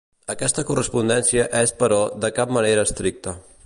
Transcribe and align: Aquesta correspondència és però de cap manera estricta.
Aquesta 0.33 0.63
correspondència 0.69 1.45
és 1.61 1.77
però 1.85 2.03
de 2.25 2.35
cap 2.41 2.59
manera 2.59 2.91
estricta. 2.91 3.41